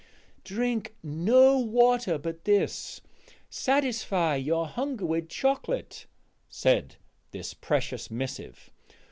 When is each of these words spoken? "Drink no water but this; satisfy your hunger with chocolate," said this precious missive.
"Drink 0.43 0.95
no 1.03 1.59
water 1.59 2.17
but 2.17 2.45
this; 2.45 3.01
satisfy 3.51 4.35
your 4.35 4.65
hunger 4.65 5.05
with 5.05 5.29
chocolate," 5.29 6.07
said 6.49 6.95
this 7.29 7.53
precious 7.53 8.09
missive. 8.09 8.71